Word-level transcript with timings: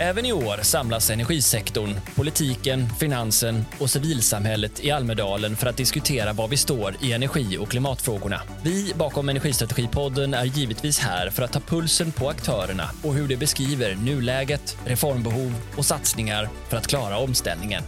Även 0.00 0.26
i 0.26 0.32
år 0.32 0.62
samlas 0.62 1.10
energisektorn, 1.10 1.94
politiken, 2.16 2.88
finansen 3.00 3.64
och 3.78 3.90
civilsamhället 3.90 4.84
i 4.84 4.90
Almedalen 4.90 5.56
för 5.56 5.66
att 5.66 5.76
diskutera 5.76 6.32
var 6.32 6.48
vi 6.48 6.56
står 6.56 6.94
i 7.00 7.12
energi 7.12 7.58
och 7.58 7.68
klimatfrågorna. 7.68 8.40
Vi 8.62 8.92
bakom 8.94 9.28
Energistrategipodden 9.28 10.34
är 10.34 10.44
givetvis 10.44 10.98
här 10.98 11.30
för 11.30 11.42
att 11.42 11.52
ta 11.52 11.60
pulsen 11.60 12.12
på 12.12 12.28
aktörerna 12.28 12.90
och 13.04 13.14
hur 13.14 13.28
de 13.28 13.36
beskriver 13.36 13.94
nuläget, 13.94 14.76
reformbehov 14.84 15.54
och 15.76 15.84
satsningar 15.84 16.48
för 16.68 16.76
att 16.76 16.86
klara 16.86 17.18
omställningen. 17.18 17.82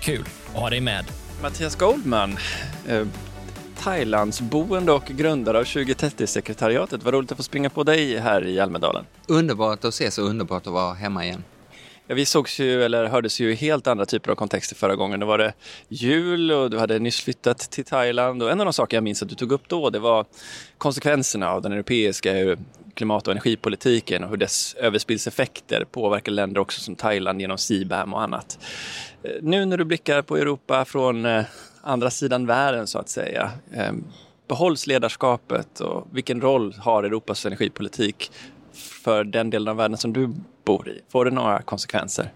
Kul 0.00 0.24
att 0.54 0.60
ha 0.60 0.70
dig 0.70 0.80
med! 0.80 1.04
Mattias 1.42 1.76
Goldman, 1.76 2.38
eh, 2.88 3.06
Thailandsboende 3.78 4.92
och 4.92 5.04
grundare 5.04 5.58
av 5.58 5.64
2030-sekretariatet. 5.64 7.02
Vad 7.02 7.14
roligt 7.14 7.32
att 7.32 7.36
få 7.36 7.42
springa 7.42 7.70
på 7.70 7.84
dig 7.84 8.18
här 8.18 8.46
i 8.46 8.60
Almedalen. 8.60 9.04
Underbart 9.26 9.84
att 9.84 9.94
ses 9.94 10.18
och 10.18 10.24
underbart 10.24 10.66
att 10.66 10.72
vara 10.72 10.94
hemma 10.94 11.24
igen. 11.24 11.44
Ja, 12.06 12.14
vi 12.14 12.24
sågs 12.26 12.60
ju, 12.60 12.84
eller 12.84 13.04
hördes 13.04 13.40
ju 13.40 13.52
i 13.52 13.54
helt 13.54 13.86
andra 13.86 14.06
typer 14.06 14.30
av 14.30 14.34
kontexter 14.34 14.76
förra 14.76 14.96
gången. 14.96 15.20
Då 15.20 15.26
var 15.26 15.38
det 15.38 15.52
jul 15.88 16.52
och 16.52 16.70
du 16.70 16.78
hade 16.78 16.98
nyss 16.98 17.20
flyttat 17.20 17.58
till 17.58 17.84
Thailand. 17.84 18.42
Och 18.42 18.50
en 18.50 18.60
av 18.60 18.66
de 18.66 18.72
saker 18.72 18.96
jag 18.96 19.04
minns 19.04 19.22
att 19.22 19.28
du 19.28 19.34
tog 19.34 19.52
upp 19.52 19.68
då, 19.68 19.90
det 19.90 19.98
var 19.98 20.26
konsekvenserna 20.78 21.50
av 21.50 21.62
den 21.62 21.72
europeiska 21.72 22.56
klimat 22.94 23.26
och 23.26 23.32
energipolitiken 23.32 24.24
och 24.24 24.30
hur 24.30 24.36
dess 24.36 24.74
överspillseffekter 24.74 25.84
påverkar 25.84 26.32
länder 26.32 26.60
också 26.60 26.80
som 26.80 26.94
Thailand 26.94 27.40
genom 27.40 27.58
CBAM 27.58 28.14
och 28.14 28.22
annat. 28.22 28.58
Eh, 29.22 29.30
nu 29.42 29.64
när 29.64 29.76
du 29.76 29.84
blickar 29.84 30.22
på 30.22 30.36
Europa 30.36 30.84
från 30.84 31.26
eh, 31.26 31.44
andra 31.82 32.10
sidan 32.10 32.46
världen 32.46 32.86
så 32.86 32.98
att 32.98 33.08
säga, 33.08 33.50
eh, 33.72 33.92
behålls 34.48 34.86
ledarskapet 34.86 35.80
och 35.80 36.06
vilken 36.12 36.40
roll 36.40 36.74
har 36.78 37.04
Europas 37.04 37.46
energipolitik 37.46 38.30
för 38.74 39.24
den 39.24 39.50
delen 39.50 39.68
av 39.68 39.76
världen 39.76 39.96
som 39.96 40.12
du 40.12 40.34
bor 40.64 40.88
i? 40.88 41.00
Får 41.08 41.24
det 41.24 41.30
några 41.30 41.62
konsekvenser? 41.62 42.32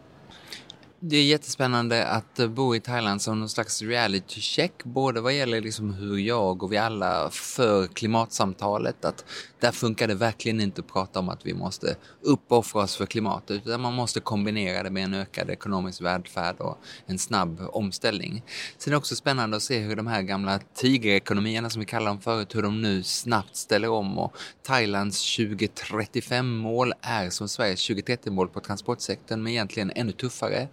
Det 1.01 1.17
är 1.17 1.25
jättespännande 1.25 2.07
att 2.07 2.39
eh, 2.39 2.49
bo 2.49 2.75
i 2.75 2.81
Thailand 2.81 3.23
som 3.23 3.41
någon 3.41 3.49
slags 3.49 3.83
reality 3.83 4.41
check, 4.41 4.85
både 4.85 5.21
vad 5.21 5.35
gäller 5.35 5.61
liksom 5.61 5.95
hur 5.95 6.19
jag 6.19 6.63
och 6.63 6.73
vi 6.73 6.77
alla 6.77 7.31
för 7.31 7.87
klimatsamtalet. 7.87 9.05
Att 9.05 9.25
där 9.61 9.73
funkar 9.73 10.09
det 10.09 10.15
verkligen 10.15 10.61
inte 10.61 10.81
att 10.81 10.93
prata 10.93 11.19
om 11.19 11.29
att 11.29 11.47
vi 11.47 11.55
måste 11.55 11.97
uppoffra 12.21 12.83
oss 12.83 12.97
för 12.97 13.07
klimatet, 13.07 13.67
utan 13.67 13.81
man 13.81 13.95
måste 13.95 14.21
kombinera 14.21 14.83
det 14.83 14.91
med 14.91 15.05
en 15.05 15.15
ökad 15.15 15.51
ekonomisk 15.51 16.03
välfärd 16.03 16.57
och 16.59 16.79
en 17.07 17.19
snabb 17.19 17.61
omställning. 17.73 18.43
Sen 18.79 18.91
är 18.91 18.93
det 18.93 18.99
också 18.99 19.17
spännande 19.17 19.57
att 19.57 19.63
se 19.63 19.79
hur 19.79 19.97
de 19.97 20.07
här 20.07 20.23
gamla 20.23 20.61
tigerekonomierna 20.75 21.71
som 21.71 21.81
vi 21.81 21.87
kallar 21.87 22.07
dem 22.07 22.21
förut, 22.21 22.55
hur 22.55 22.63
de 22.63 22.83
nu 22.83 23.03
snabbt 23.03 23.57
ställer 23.57 23.89
om 23.89 24.19
och 24.19 24.37
Thailands 24.63 25.39
2035-mål 25.39 26.93
är 27.01 27.31
som 27.31 27.49
Sveriges 27.49 27.91
2030-mål 27.91 28.49
på 28.49 28.61
transportsektorn, 28.61 29.43
men 29.43 29.53
egentligen 29.53 29.93
ännu 29.95 30.13
tuffare. 30.13 30.69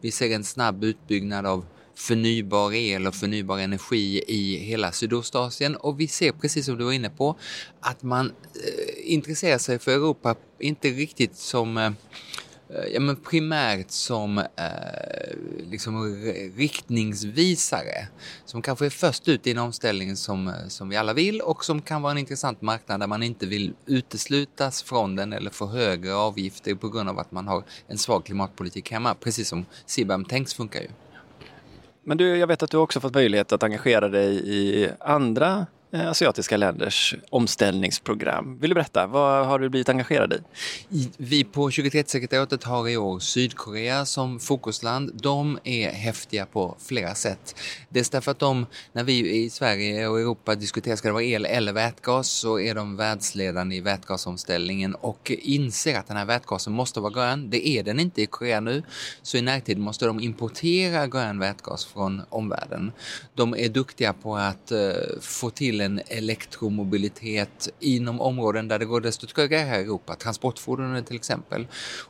Vi 0.00 0.10
ser 0.10 0.34
en 0.34 0.44
snabb 0.44 0.84
utbyggnad 0.84 1.46
av 1.46 1.64
förnybar 1.98 2.74
el 2.74 3.06
och 3.06 3.14
förnybar 3.14 3.58
energi 3.58 4.22
i 4.26 4.56
hela 4.56 4.92
Sydostasien. 4.92 5.76
Och 5.76 6.00
vi 6.00 6.08
ser 6.08 6.32
precis 6.32 6.66
som 6.66 6.78
du 6.78 6.84
var 6.84 6.92
inne 6.92 7.10
på 7.10 7.38
att 7.80 8.02
man 8.02 8.26
eh, 8.26 9.12
intresserar 9.12 9.58
sig 9.58 9.78
för 9.78 9.92
Europa 9.92 10.34
inte 10.58 10.88
riktigt 10.88 11.36
som 11.36 11.76
eh, 11.76 11.86
eh 11.86 11.92
ja, 12.92 13.00
men 13.00 13.16
primärt 13.16 13.90
som 13.90 14.38
eh, 14.38 14.44
liksom 15.70 16.16
riktningsvisare. 16.56 18.08
Som 18.44 18.62
kanske 18.62 18.86
är 18.86 18.90
först 18.90 19.28
ut 19.28 19.46
i 19.46 19.50
en 19.50 19.58
omställning 19.58 20.16
som, 20.16 20.48
eh, 20.48 20.68
som 20.68 20.88
vi 20.88 20.96
alla 20.96 21.12
vill 21.12 21.40
och 21.40 21.64
som 21.64 21.82
kan 21.82 22.02
vara 22.02 22.12
en 22.12 22.18
intressant 22.18 22.62
marknad 22.62 23.00
där 23.00 23.06
man 23.06 23.22
inte 23.22 23.46
vill 23.46 23.74
uteslutas 23.86 24.82
från 24.82 25.16
den 25.16 25.32
eller 25.32 25.50
få 25.50 25.66
högre 25.66 26.14
avgifter 26.14 26.74
på 26.74 26.88
grund 26.88 27.08
av 27.08 27.18
att 27.18 27.32
man 27.32 27.48
har 27.48 27.64
en 27.88 27.98
svag 27.98 28.24
klimatpolitik 28.24 28.90
hemma, 28.90 29.14
precis 29.14 29.48
som 29.48 29.66
CBAM 29.86 30.24
Tänks 30.24 30.54
funkar 30.54 30.80
ju. 30.80 30.88
Men 32.08 32.16
du, 32.16 32.36
jag 32.36 32.46
vet 32.46 32.62
att 32.62 32.70
du 32.70 32.76
också 32.76 33.00
fått 33.00 33.14
möjlighet 33.14 33.52
att 33.52 33.62
engagera 33.62 34.08
dig 34.08 34.42
i 34.44 34.90
andra 35.00 35.66
Eh, 35.92 36.08
asiatiska 36.08 36.56
länders 36.56 37.14
omställningsprogram. 37.30 38.58
Vill 38.60 38.70
du 38.70 38.74
berätta, 38.74 39.06
vad 39.06 39.46
har 39.46 39.58
du 39.58 39.68
blivit 39.68 39.88
engagerad 39.88 40.32
i? 40.32 40.38
Vi 41.16 41.44
på 41.44 41.70
2030-sekretariatet 41.70 42.64
har 42.64 42.88
i 42.88 42.96
år 42.96 43.18
Sydkorea 43.18 44.06
som 44.06 44.40
fokusland. 44.40 45.10
De 45.22 45.58
är 45.64 45.90
häftiga 45.90 46.46
på 46.46 46.76
flera 46.78 47.14
sätt. 47.14 47.56
Dels 47.88 48.10
därför 48.10 48.30
att 48.30 48.38
de, 48.38 48.66
när 48.92 49.04
vi 49.04 49.36
i 49.36 49.50
Sverige 49.50 50.08
och 50.08 50.20
Europa 50.20 50.54
diskuterar 50.54 50.96
ska 50.96 51.08
det 51.08 51.12
vara 51.12 51.22
el 51.22 51.46
eller 51.46 51.72
vätgas 51.72 52.28
så 52.28 52.60
är 52.60 52.74
de 52.74 52.96
världsledande 52.96 53.76
i 53.76 53.80
vätgasomställningen 53.80 54.94
och 54.94 55.32
inser 55.38 55.98
att 55.98 56.08
den 56.08 56.16
här 56.16 56.24
vätgasen 56.24 56.72
måste 56.72 57.00
vara 57.00 57.12
grön. 57.12 57.50
Det 57.50 57.68
är 57.68 57.82
den 57.82 58.00
inte 58.00 58.22
i 58.22 58.26
Korea 58.26 58.60
nu, 58.60 58.82
så 59.22 59.36
i 59.36 59.42
närtid 59.42 59.78
måste 59.78 60.06
de 60.06 60.20
importera 60.20 61.06
grön 61.06 61.38
vätgas 61.38 61.84
från 61.84 62.22
omvärlden. 62.28 62.92
De 63.34 63.54
är 63.54 63.68
duktiga 63.68 64.12
på 64.12 64.36
att 64.36 64.72
eh, 64.72 64.90
få 65.20 65.50
till 65.50 65.77
till 65.78 65.84
en 65.84 66.00
elektromobilitet 66.06 67.68
inom 67.80 68.20
områden 68.20 68.68
där 68.68 68.78
det 68.78 68.84
går 68.84 69.00
desto 69.00 69.26
trögare 69.26 69.60
här 69.60 69.78
i 69.78 69.82
Europa, 69.82 70.14
transportfordonen 70.14 71.04
till 71.04 71.16
exempel. 71.16 71.66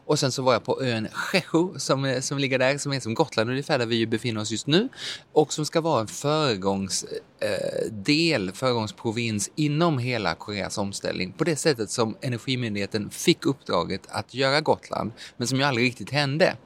Och 0.06 0.18
sen 0.18 0.32
så 0.32 0.42
var 0.42 0.52
jag 0.52 0.64
på 0.64 0.82
ön 0.82 1.08
Cheju 1.12 1.78
som, 1.78 2.18
som 2.20 2.38
ligger 2.38 2.58
där, 2.58 2.78
som 2.78 2.92
är 2.92 3.00
som 3.00 3.14
Gotland 3.14 3.50
ungefär, 3.50 3.78
där 3.78 3.86
vi 3.86 4.06
befinner 4.06 4.40
oss 4.40 4.50
just 4.50 4.66
nu 4.66 4.88
och 5.32 5.52
som 5.52 5.66
ska 5.66 5.80
vara 5.80 6.00
en 6.00 6.06
föregångsdel, 6.06 8.48
eh, 8.48 8.54
föregångsprovins 8.54 9.50
inom 9.54 9.98
hela 9.98 10.34
Koreas 10.34 10.78
omställning 10.78 11.32
på 11.32 11.44
det 11.44 11.56
sättet 11.56 11.90
som 11.90 12.16
Energimyndigheten 12.20 13.10
fick 13.10 13.46
uppdraget 13.46 14.02
att 14.08 14.34
göra 14.34 14.60
Gotland, 14.60 15.12
men 15.36 15.48
som 15.48 15.58
ju 15.58 15.64
aldrig 15.64 15.86
riktigt 15.86 16.10
hände. 16.10 16.56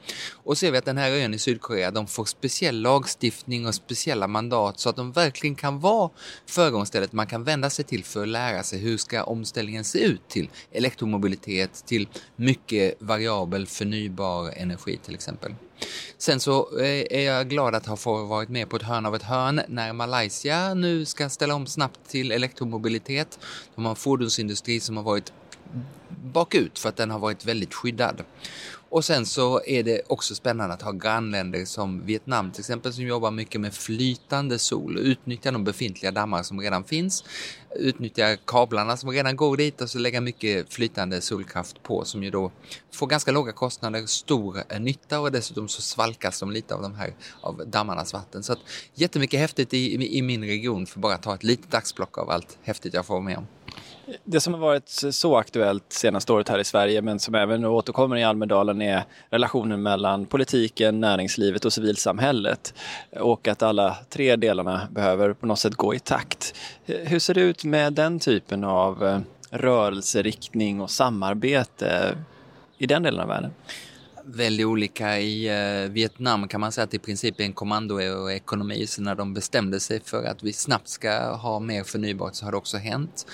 Och 0.43 0.57
ser 0.57 0.71
vi 0.71 0.77
att 0.77 0.85
den 0.85 0.97
här 0.97 1.11
ön 1.11 1.33
i 1.33 1.39
Sydkorea, 1.39 1.91
de 1.91 2.07
får 2.07 2.25
speciell 2.25 2.81
lagstiftning 2.81 3.67
och 3.67 3.75
speciella 3.75 4.27
mandat 4.27 4.79
så 4.79 4.89
att 4.89 4.95
de 4.95 5.11
verkligen 5.11 5.55
kan 5.55 5.79
vara 5.79 6.09
föregångsdel 6.45 6.92
stället 6.93 7.13
man 7.13 7.27
kan 7.27 7.43
vända 7.43 7.69
sig 7.69 7.85
till 7.85 8.03
för 8.03 8.21
att 8.21 8.27
lära 8.27 8.63
sig 8.63 8.79
hur 8.79 8.97
ska 8.97 9.23
omställningen 9.23 9.83
se 9.83 9.99
ut 9.99 10.27
till 10.27 10.49
elektromobilitet, 10.71 11.83
till 11.85 12.07
mycket 12.35 12.95
variabel 12.99 13.67
förnybar 13.67 14.53
energi 14.57 14.99
till 15.05 15.13
exempel. 15.15 15.55
Sen 16.17 16.39
så 16.39 16.79
eh, 16.79 17.05
är 17.09 17.21
jag 17.21 17.49
glad 17.49 17.75
att 17.75 17.85
ha 17.85 17.95
fått 17.95 18.29
varit 18.29 18.49
med 18.49 18.69
på 18.69 18.75
ett 18.75 18.83
hörn 18.83 19.05
av 19.05 19.15
ett 19.15 19.23
hörn 19.23 19.61
när 19.67 19.93
Malaysia 19.93 20.73
nu 20.73 21.05
ska 21.05 21.29
ställa 21.29 21.55
om 21.55 21.67
snabbt 21.67 21.99
till 22.07 22.31
elektromobilitet. 22.31 23.39
De 23.75 23.85
har 23.85 23.91
en 23.91 23.95
fordonsindustri 23.95 24.79
som 24.79 24.97
har 24.97 25.03
varit 25.03 25.33
bakut 26.09 26.79
för 26.79 26.89
att 26.89 26.97
den 26.97 27.11
har 27.11 27.19
varit 27.19 27.45
väldigt 27.45 27.73
skyddad. 27.73 28.23
Och 28.93 29.05
sen 29.05 29.25
så 29.25 29.61
är 29.65 29.83
det 29.83 30.01
också 30.07 30.35
spännande 30.35 30.73
att 30.73 30.81
ha 30.81 30.91
grannländer 30.91 31.65
som 31.65 32.05
Vietnam 32.05 32.51
till 32.51 32.61
exempel 32.61 32.93
som 32.93 33.03
jobbar 33.03 33.31
mycket 33.31 33.61
med 33.61 33.73
flytande 33.73 34.59
sol 34.59 34.97
och 34.97 35.03
utnyttjar 35.03 35.51
de 35.51 35.63
befintliga 35.63 36.11
dammar 36.11 36.43
som 36.43 36.61
redan 36.61 36.83
finns. 36.83 37.23
Utnyttjar 37.75 38.37
kablarna 38.45 38.97
som 38.97 39.09
redan 39.09 39.35
går 39.35 39.57
dit 39.57 39.81
och 39.81 39.89
så 39.89 39.99
lägga 39.99 40.21
mycket 40.21 40.73
flytande 40.73 41.21
solkraft 41.21 41.83
på 41.83 42.05
som 42.05 42.23
ju 42.23 42.31
då 42.31 42.51
får 42.91 43.07
ganska 43.07 43.31
låga 43.31 43.51
kostnader, 43.51 44.05
stor 44.05 44.63
eh, 44.69 44.79
nytta 44.79 45.19
och 45.19 45.31
dessutom 45.31 45.67
så 45.67 45.81
svalkas 45.81 46.39
de 46.39 46.51
lite 46.51 46.75
av 46.75 46.81
de 46.81 46.95
här 46.95 47.13
av 47.41 47.63
dammarnas 47.67 48.13
vatten. 48.13 48.43
Så 48.43 48.53
att 48.53 48.59
jättemycket 48.95 49.39
häftigt 49.39 49.73
i, 49.73 50.17
i 50.17 50.21
min 50.21 50.43
region 50.43 50.85
för 50.85 50.99
bara 50.99 51.13
att 51.13 51.23
ta 51.23 51.35
ett 51.35 51.43
litet 51.43 51.73
axplock 51.73 52.17
av 52.17 52.29
allt 52.29 52.57
häftigt 52.61 52.93
jag 52.93 53.05
får 53.05 53.21
med 53.21 53.37
om. 53.37 53.47
Det 54.23 54.39
som 54.39 54.53
har 54.53 54.61
varit 54.61 54.89
så 54.89 55.37
aktuellt 55.37 55.93
senaste 55.93 56.33
året 56.33 56.49
här 56.49 56.59
i 56.59 56.63
Sverige 56.63 57.01
men 57.01 57.19
som 57.19 57.35
även 57.35 57.65
återkommer 57.65 58.17
i 58.17 58.23
Almedalen 58.23 58.81
är 58.81 59.03
relationen 59.29 59.83
mellan 59.83 60.25
politiken, 60.25 60.99
näringslivet 60.99 61.65
och 61.65 61.73
civilsamhället. 61.73 62.73
Och 63.19 63.47
att 63.47 63.61
alla 63.61 63.97
tre 64.09 64.35
delarna 64.35 64.87
behöver 64.91 65.33
på 65.33 65.45
något 65.45 65.59
sätt 65.59 65.75
gå 65.75 65.95
i 65.95 65.99
takt. 65.99 66.55
Eh, 66.85 66.95
hur 66.97 67.19
ser 67.19 67.33
det 67.33 67.41
ut 67.41 67.63
med 67.63 67.93
den 67.93 68.19
typen 68.19 68.63
av 68.63 69.05
eh, 69.05 69.19
rörelseriktning 69.49 70.81
och 70.81 70.91
samarbete 70.91 72.17
i 72.77 72.87
den 72.87 73.03
delen 73.03 73.19
av 73.19 73.27
världen? 73.27 73.51
väldigt 74.25 74.65
olika. 74.65 75.19
I 75.19 75.47
eh, 75.47 75.91
Vietnam 75.91 76.47
kan 76.47 76.61
man 76.61 76.71
säga 76.71 76.83
att 76.83 76.91
det 76.91 76.97
i 76.97 76.99
princip 76.99 77.39
är 77.39 77.43
en 77.43 77.53
kommandoekonomi. 77.53 78.87
Så 78.87 79.01
när 79.01 79.15
de 79.15 79.33
bestämde 79.33 79.79
sig 79.79 80.01
för 80.05 80.23
att 80.23 80.43
vi 80.43 80.53
snabbt 80.53 80.87
ska 80.87 81.35
ha 81.35 81.59
mer 81.59 81.83
förnybart 81.83 82.35
så 82.35 82.45
har 82.45 82.51
det 82.51 82.57
också 82.57 82.77
hänt. 82.77 83.25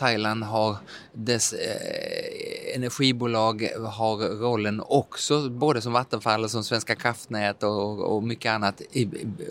Thailand 0.00 0.44
har 0.44 0.76
dess 1.12 1.52
eh, 1.52 2.76
energibolag 2.76 3.68
har 3.76 4.16
rollen 4.38 4.82
också, 4.86 5.50
både 5.50 5.80
som 5.80 5.92
Vattenfall 5.92 6.44
och 6.44 6.50
som 6.50 6.64
Svenska 6.64 6.94
kraftnät 6.94 7.62
och, 7.62 8.16
och 8.16 8.22
mycket 8.22 8.52
annat, 8.52 8.82
i, 8.92 9.08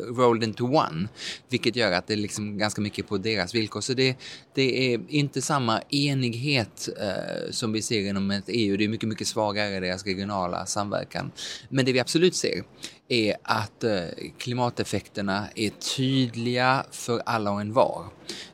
rolled 0.08 0.44
into 0.44 0.66
one. 0.66 1.08
Vilket 1.50 1.76
gör 1.76 1.92
att 1.92 2.08
det 2.08 2.14
är 2.14 2.18
liksom 2.18 2.58
ganska 2.58 2.82
mycket 2.82 3.08
på 3.08 3.18
deras 3.18 3.56
villkor. 3.56 3.82
Så 3.82 3.94
det, 3.94 4.18
det 4.54 4.94
är 4.94 5.02
inte 5.08 5.42
samma 5.42 5.82
enighet 5.90 6.90
eh, 7.02 7.52
som 7.52 7.72
vi 7.72 7.82
ser 7.82 8.10
inom 8.10 8.32
ett 8.32 8.44
EU. 8.48 8.78
Det 8.78 8.84
är 8.84 8.88
mycket, 8.88 9.10
mycket 9.10 9.28
svagare 9.28 9.78
i 9.78 9.80
deras 9.80 10.06
regionala 10.06 10.66
samverkan. 10.66 11.32
Men 11.70 11.86
det 11.86 11.94
vi 11.94 12.00
absolut 12.00 12.36
ser 12.36 12.64
är 13.10 13.36
att 13.44 13.84
eh, 13.84 14.06
klimateffekterna 14.38 15.48
är 15.56 15.70
tydliga 15.70 16.86
för 16.92 17.22
alla 17.26 17.52
och 17.52 17.62
en 17.62 17.74
var. 17.74 18.06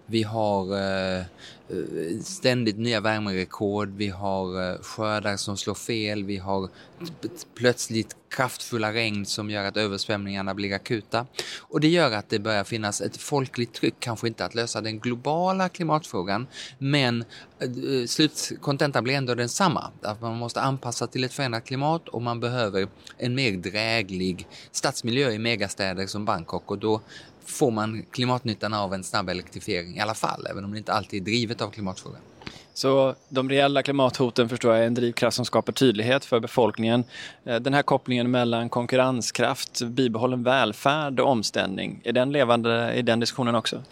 Vi 0.06 0.24
har 0.24 0.74
eh, 1.18 1.24
ständigt 2.24 2.78
nya 2.78 3.00
värmerekord, 3.00 3.90
vi 3.98 4.08
har 4.08 4.72
eh, 4.72 4.78
skördar 4.82 5.38
som 5.38 5.58
slår 5.58 5.76
fel, 5.76 6.24
vi 6.24 6.38
har 6.38 6.70
plötsligt 7.56 8.16
kraftfulla 8.30 8.94
regn 8.94 9.26
som 9.26 9.50
gör 9.50 9.64
att 9.64 9.78
översvämningarna 9.78 10.54
blir 10.54 10.74
akuta. 10.74 11.28
Och 11.60 11.80
det 11.80 11.88
gör 11.88 12.12
att 12.12 12.30
det 12.30 12.40
börjar 12.40 12.64
finnas 12.64 13.02
ett 13.02 13.18
folkligt 13.18 13.74
tryck, 13.74 13.96
kanske 14.00 14.28
inte 14.28 14.46
att 14.46 14.56
lösa 14.56 14.82
den 14.82 15.00
globala 15.00 15.70
klimatfrågan, 15.70 16.48
men 16.78 17.26
eh, 17.60 18.08
slutkontentan 18.08 19.04
blir 19.04 19.14
ändå 19.14 19.36
densamma. 19.36 19.92
Att 20.02 20.22
man 20.22 20.38
måste 20.38 20.62
anpassa 20.62 21.08
till 21.08 21.24
ett 21.24 21.34
förändrat 21.34 21.66
klimat 21.66 22.10
och 22.10 22.22
man 22.22 22.40
behöver 22.40 22.88
en 23.18 23.36
mer 23.36 23.52
dräglig 23.52 24.48
stadsmiljö 24.72 25.32
i 25.32 25.40
megastäder 25.40 26.08
som 26.08 26.26
Bangkok 26.26 26.72
och 26.72 26.78
då 26.78 27.02
får 27.46 27.72
man 27.72 28.04
klimatnyttan 28.12 28.74
av 28.74 28.94
en 28.94 29.04
snabb 29.04 29.30
elektrifiering 29.30 29.98
i 29.98 30.00
alla 30.00 30.14
fall, 30.14 30.48
även 30.50 30.66
om 30.66 30.72
det 30.72 30.78
inte 30.78 30.94
alltid 30.94 31.22
är 31.22 31.26
drivet 31.26 31.62
av 31.62 31.70
klimatfrågan. 31.70 32.22
Så 32.76 33.16
de 33.30 33.50
reella 33.50 33.84
klimathoten 33.84 34.50
förstår 34.50 34.74
jag 34.74 34.84
är 34.84 34.88
en 34.88 34.94
drivkraft 34.94 35.36
som 35.36 35.46
skapar 35.46 35.74
tydlighet 35.74 36.26
för 36.26 36.40
befolkningen. 36.40 37.04
Eh, 37.46 37.56
den 37.56 37.74
här 37.74 37.82
kopplingen 37.82 38.32
mellan 38.32 38.70
konkurrenskraft, 38.70 39.82
bibehållen 39.82 40.44
välfärd 40.44 41.20
och 41.20 41.30
omställning, 41.30 42.02
är 42.04 42.14
den 42.14 42.32
levande 42.32 42.94
i 42.94 43.02
den 43.02 43.20
diskussionen 43.20 43.56
också? 43.56 43.84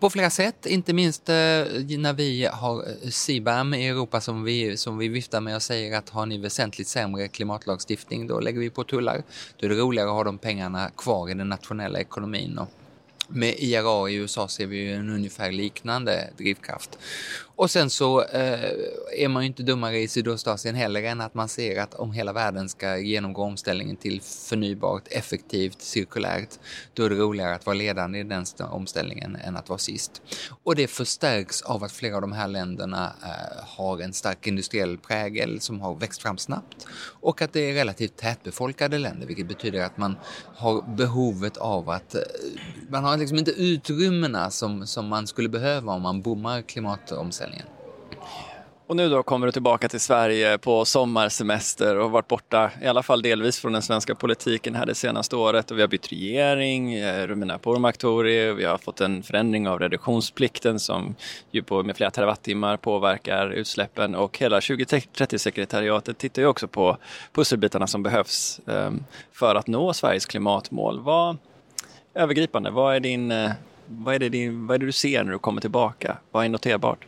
På 0.00 0.10
flera 0.10 0.30
sätt, 0.30 0.66
inte 0.66 0.92
minst 0.92 1.28
eh, 1.28 1.34
när 1.34 2.12
vi 2.12 2.48
har 2.52 2.76
eh, 2.78 3.10
CBAM 3.10 3.74
i 3.74 3.88
Europa 3.88 4.20
som 4.20 4.44
vi, 4.44 4.76
som 4.76 4.98
vi 4.98 5.08
viftar 5.08 5.40
med 5.40 5.56
och 5.56 5.62
säger 5.62 5.98
att 5.98 6.08
har 6.08 6.26
ni 6.26 6.38
väsentligt 6.38 6.88
sämre 6.88 7.28
klimatlagstiftning 7.28 8.26
då 8.26 8.40
lägger 8.40 8.60
vi 8.60 8.70
på 8.70 8.84
tullar. 8.84 9.22
Då 9.56 9.66
är 9.66 9.70
det 9.70 9.76
roligare 9.76 10.08
att 10.08 10.14
ha 10.14 10.24
de 10.24 10.38
pengarna 10.38 10.90
kvar 10.96 11.30
i 11.30 11.34
den 11.34 11.48
nationella 11.48 12.00
ekonomin. 12.00 12.58
Och 12.58 12.68
med 13.34 13.54
IRA 13.58 14.10
i 14.10 14.14
USA 14.14 14.48
ser 14.48 14.66
vi 14.66 14.92
en 14.92 15.10
ungefär 15.10 15.52
liknande 15.52 16.30
drivkraft. 16.36 16.98
Och 17.56 17.70
sen 17.70 17.90
så 17.90 18.22
eh, 18.22 18.70
är 19.16 19.28
man 19.28 19.42
ju 19.42 19.46
inte 19.46 19.62
dummare 19.62 19.98
i 19.98 20.08
Sydostasien 20.08 20.74
heller 20.74 21.02
än 21.02 21.20
att 21.20 21.34
man 21.34 21.48
ser 21.48 21.80
att 21.80 21.94
om 21.94 22.12
hela 22.12 22.32
världen 22.32 22.68
ska 22.68 22.98
genomgå 22.98 23.42
omställningen 23.42 23.96
till 23.96 24.20
förnybart, 24.20 25.02
effektivt, 25.10 25.82
cirkulärt, 25.82 26.48
då 26.94 27.04
är 27.04 27.10
det 27.10 27.16
roligare 27.16 27.54
att 27.54 27.66
vara 27.66 27.76
ledande 27.76 28.18
i 28.18 28.22
den 28.22 28.44
omställningen 28.70 29.36
än 29.36 29.56
att 29.56 29.68
vara 29.68 29.78
sist. 29.78 30.22
Och 30.64 30.76
det 30.76 30.86
förstärks 30.86 31.62
av 31.62 31.84
att 31.84 31.92
flera 31.92 32.14
av 32.14 32.20
de 32.20 32.32
här 32.32 32.48
länderna 32.48 33.12
eh, 33.22 33.64
har 33.76 34.00
en 34.00 34.12
stark 34.12 34.46
industriell 34.46 34.98
prägel 34.98 35.60
som 35.60 35.80
har 35.80 35.94
växt 35.94 36.22
fram 36.22 36.38
snabbt 36.38 36.86
och 37.20 37.42
att 37.42 37.52
det 37.52 37.70
är 37.70 37.74
relativt 37.74 38.16
tätbefolkade 38.16 38.98
länder, 38.98 39.26
vilket 39.26 39.48
betyder 39.48 39.84
att 39.84 39.96
man 39.96 40.16
har 40.56 40.96
behovet 40.96 41.56
av 41.56 41.90
att 41.90 42.14
eh, 42.14 42.20
man 42.88 43.04
har 43.04 43.16
liksom 43.16 43.38
inte 43.38 43.50
utrymmena 43.50 44.50
som, 44.50 44.86
som 44.86 45.06
man 45.06 45.26
skulle 45.26 45.48
behöva 45.48 45.92
om 45.92 46.02
man 46.02 46.22
bommar 46.22 46.62
klimatomställningen 46.62 47.41
föreställningen. 47.42 47.66
Och 48.86 48.96
nu 48.96 49.08
då 49.08 49.22
kommer 49.22 49.46
du 49.46 49.52
tillbaka 49.52 49.88
till 49.88 50.00
Sverige 50.00 50.58
på 50.58 50.84
sommarsemester 50.84 51.96
och 51.96 52.02
har 52.02 52.10
varit 52.10 52.28
borta 52.28 52.70
i 52.82 52.86
alla 52.86 53.02
fall 53.02 53.22
delvis 53.22 53.60
från 53.60 53.72
den 53.72 53.82
svenska 53.82 54.14
politiken 54.14 54.74
här 54.74 54.86
det 54.86 54.94
senaste 54.94 55.36
året 55.36 55.70
och 55.70 55.76
vi 55.76 55.80
har 55.80 55.88
bytt 55.88 56.12
regering, 56.12 56.94
eh, 56.94 57.26
Romina 57.26 57.58
Pourmokhtari, 57.58 58.52
vi 58.52 58.64
har 58.64 58.78
fått 58.78 59.00
en 59.00 59.22
förändring 59.22 59.68
av 59.68 59.78
reduktionsplikten 59.78 60.78
som 60.80 61.14
ju 61.50 61.62
på 61.62 61.82
med 61.82 61.96
flera 61.96 62.10
terawattimmar 62.10 62.76
påverkar 62.76 63.50
utsläppen 63.50 64.14
och 64.14 64.38
hela 64.38 64.60
2030-sekretariatet 64.60 66.18
tittar 66.18 66.42
ju 66.42 66.48
också 66.48 66.68
på 66.68 66.96
pusselbitarna 67.32 67.86
som 67.86 68.02
behövs 68.02 68.60
ehm, 68.66 69.04
för 69.32 69.54
att 69.54 69.66
nå 69.66 69.92
Sveriges 69.92 70.26
klimatmål. 70.26 71.00
Vad, 71.00 71.36
övergripande, 72.14 72.70
vad 72.70 72.96
är, 72.96 73.00
din, 73.00 73.30
eh, 73.30 73.50
vad, 73.86 74.14
är 74.14 74.18
det 74.18 74.28
din, 74.28 74.66
vad 74.66 74.74
är 74.74 74.78
det 74.78 74.86
du 74.86 74.92
ser 74.92 75.24
när 75.24 75.32
du 75.32 75.38
kommer 75.38 75.60
tillbaka? 75.60 76.16
Vad 76.30 76.44
är 76.44 76.48
noterbart? 76.48 77.06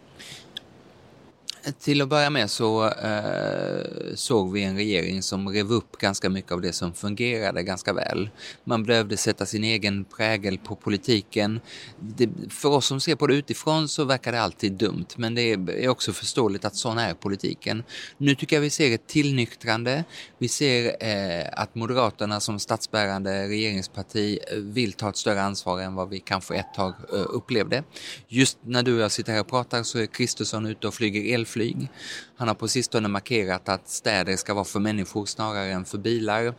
Till 1.81 2.03
att 2.03 2.09
börja 2.09 2.31
med 2.31 2.51
så 2.51 2.89
eh, 2.89 4.15
såg 4.15 4.53
vi 4.53 4.63
en 4.63 4.77
regering 4.77 5.23
som 5.23 5.49
rev 5.49 5.73
upp 5.73 5.99
ganska 5.99 6.31
mycket 6.31 6.53
av 6.53 6.61
det 6.61 6.73
som 6.73 6.95
fungerade 6.95 7.63
ganska 7.63 7.93
väl. 7.93 8.31
Man 8.65 8.85
behövde 8.85 9.17
sätta 9.17 9.47
sin 9.47 9.65
egen 9.65 10.05
prägel 10.05 10.59
på 10.59 10.77
politiken. 10.77 11.61
Det, 12.01 12.29
för 12.51 12.69
oss 12.69 12.87
som 12.87 13.01
ser 13.01 13.17
på 13.17 13.27
det 13.27 13.35
utifrån 13.35 13.89
så 13.89 14.05
verkar 14.05 14.33
det 14.33 14.41
alltid 14.41 14.73
dumt, 14.73 15.07
men 15.17 15.35
det 15.35 15.43
är 15.53 15.89
också 15.89 16.13
förståeligt 16.13 16.65
att 16.65 16.77
sån 16.77 16.99
är 16.99 17.15
politiken. 17.15 17.83
Nu 18.19 18.35
tycker 18.35 18.57
jag 18.57 18.61
vi 18.61 18.71
ser 18.71 18.95
ett 18.95 19.07
tillnyktrande. 19.07 20.05
Vi 20.39 20.49
ser 20.49 20.97
eh, 21.01 21.47
att 21.53 21.75
Moderaterna 21.75 22.41
som 22.41 22.59
statsbärande 22.59 23.49
regeringsparti 23.49 24.39
eh, 24.53 24.59
vill 24.59 24.93
ta 24.93 25.09
ett 25.09 25.17
större 25.17 25.43
ansvar 25.43 25.81
än 25.81 25.95
vad 25.95 26.09
vi 26.09 26.21
kanske 26.21 26.55
ett 26.55 26.75
tag 26.75 26.95
eh, 27.13 27.27
upplevde. 27.29 27.85
Just 28.29 28.59
när 28.63 28.83
du 28.83 28.95
och 28.95 29.03
jag 29.03 29.13
sitter 29.13 29.33
här 29.33 29.41
och 29.41 29.49
pratar 29.49 29.83
så 29.83 29.99
är 29.99 30.07
Kristersson 30.07 30.67
ute 30.67 30.87
och 30.87 30.95
flyger 30.95 31.35
elflyg 31.35 31.54
flyg. 31.55 31.89
Han 32.37 32.49
har 32.49 32.55
på 32.55 32.69
sistone 32.69 33.09
markerat 33.09 33.69
att 33.69 33.89
städer 33.89 34.37
ska 34.37 34.55
vara 34.55 34.65
för 34.65 34.81
människor 34.81 35.27
snarare 35.27 35.73
än 35.73 35.85
för 35.85 35.99
bilar. 35.99 36.55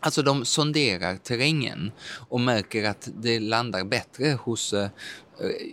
Alltså 0.00 0.22
de 0.22 0.44
sonderar 0.44 1.16
terrängen 1.16 1.92
och 2.28 2.40
märker 2.40 2.84
att 2.84 3.08
det 3.22 3.40
landar 3.40 3.84
bättre 3.84 4.38
hos 4.42 4.72
eh, 4.72 4.88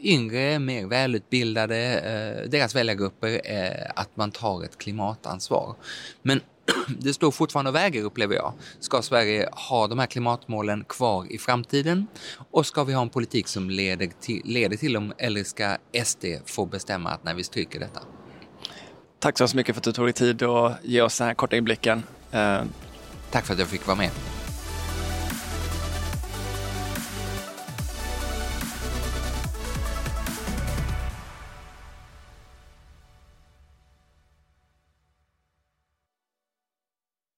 yngre, 0.03 0.59
mer 0.59 0.85
välutbildade, 0.85 1.77
eh, 1.77 2.49
deras 2.49 2.75
väljargrupper, 2.75 3.41
eh, 3.43 3.91
att 3.95 4.17
man 4.17 4.31
tar 4.31 4.63
ett 4.63 4.77
klimatansvar. 4.77 5.75
Men 6.21 6.41
det 6.99 7.13
står 7.13 7.31
fortfarande 7.31 7.69
och 7.69 7.75
väger 7.75 8.03
upplever 8.03 8.35
jag. 8.35 8.53
Ska 8.79 9.01
Sverige 9.01 9.49
ha 9.69 9.87
de 9.87 9.99
här 9.99 10.07
klimatmålen 10.07 10.83
kvar 10.83 11.31
i 11.31 11.37
framtiden? 11.37 12.07
Och 12.51 12.65
ska 12.65 12.83
vi 12.83 12.93
ha 12.93 13.01
en 13.01 13.09
politik 13.09 13.47
som 13.47 13.69
leder 13.69 14.09
till, 14.21 14.41
leder 14.45 14.77
till 14.77 14.93
dem 14.93 15.13
eller 15.17 15.43
ska 15.43 15.77
SD 16.03 16.25
få 16.45 16.65
bestämma 16.65 17.09
att 17.09 17.23
när 17.23 17.33
vi 17.33 17.43
stryker 17.43 17.79
detta? 17.79 18.01
Tack 19.19 19.37
så 19.37 19.57
mycket 19.57 19.75
för 19.75 19.79
att 19.79 19.83
du 19.83 19.91
tog 19.91 20.05
dig 20.05 20.13
tid 20.13 20.43
att 20.43 20.77
ge 20.83 21.01
oss 21.01 21.17
den 21.17 21.27
här 21.27 21.33
korta 21.33 21.55
inblicken. 21.55 22.03
Eh, 22.31 22.61
Tack 23.31 23.45
för 23.45 23.53
att 23.53 23.59
jag 23.59 23.67
fick 23.67 23.87
vara 23.87 23.97
med. 23.97 24.09